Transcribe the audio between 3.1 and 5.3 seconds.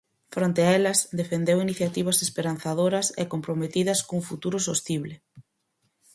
e comprometidas cun futuro sostible.